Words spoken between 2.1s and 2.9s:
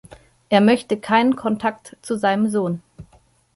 seinem Sohn.